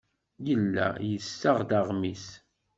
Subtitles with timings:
[0.47, 2.25] Yella yessaɣ-d aɣmis.